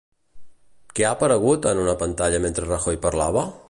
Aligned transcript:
Què 0.99 1.05
ha 1.05 1.11
aparegut 1.17 1.69
en 1.73 1.85
una 1.85 1.97
pantalla 2.03 2.43
mentre 2.47 2.71
Rajoy 2.75 3.03
parlava? 3.09 3.51